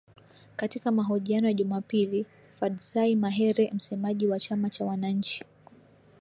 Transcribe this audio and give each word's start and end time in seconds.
Katika 0.55 0.91
mahojiano 0.91 1.47
ya 1.47 1.53
Jumapili, 1.53 2.25
Fadzayi 2.55 3.15
Mahere, 3.15 3.71
msemaji 3.73 4.27
wa 4.27 4.39
chama 4.39 4.69
cha 4.69 4.85
wananchi 4.85 5.45